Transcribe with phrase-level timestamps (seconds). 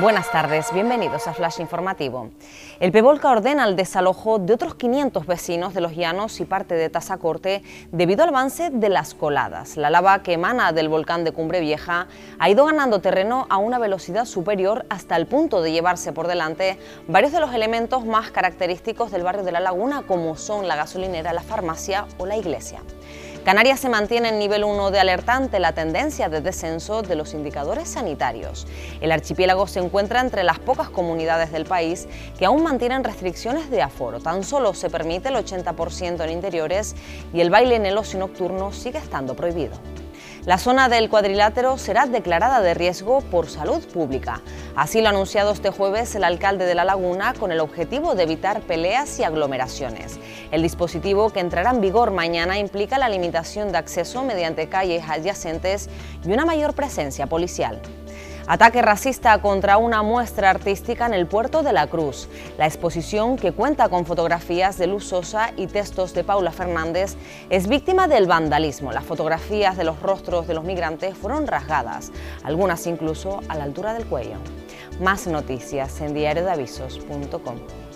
[0.00, 2.30] Buenas tardes, bienvenidos a Flash Informativo.
[2.78, 6.88] El Pevolca ordena el desalojo de otros 500 vecinos de Los Llanos y parte de
[6.88, 9.76] Tazacorte debido al avance de las coladas.
[9.76, 12.06] La lava que emana del volcán de Cumbre Vieja
[12.38, 16.78] ha ido ganando terreno a una velocidad superior hasta el punto de llevarse por delante
[17.08, 21.32] varios de los elementos más característicos del barrio de La Laguna como son la gasolinera,
[21.32, 22.82] la farmacia o la iglesia.
[23.44, 27.32] Canarias se mantiene en nivel 1 de alerta ante la tendencia de descenso de los
[27.34, 28.66] indicadores sanitarios.
[29.00, 32.08] El archipiélago se encuentra entre las pocas comunidades del país
[32.38, 34.20] que aún mantienen restricciones de aforo.
[34.20, 36.94] Tan solo se permite el 80% en interiores
[37.32, 39.78] y el baile en el ocio nocturno sigue estando prohibido.
[40.48, 44.40] La zona del cuadrilátero será declarada de riesgo por salud pública.
[44.74, 48.22] Así lo ha anunciado este jueves el alcalde de La Laguna con el objetivo de
[48.22, 50.18] evitar peleas y aglomeraciones.
[50.50, 55.90] El dispositivo que entrará en vigor mañana implica la limitación de acceso mediante calles adyacentes
[56.24, 57.82] y una mayor presencia policial.
[58.50, 62.30] Ataque racista contra una muestra artística en el puerto de la Cruz.
[62.56, 67.16] La exposición, que cuenta con fotografías de Luz Sosa y textos de Paula Fernández,
[67.50, 68.90] es víctima del vandalismo.
[68.90, 72.10] Las fotografías de los rostros de los migrantes fueron rasgadas,
[72.42, 74.38] algunas incluso a la altura del cuello.
[74.98, 77.87] Más noticias en diariodavisos.com.